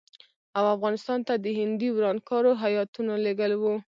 [0.57, 3.75] او افغانستان ته د هندي ورانکارو هیاتونه لېږل وو.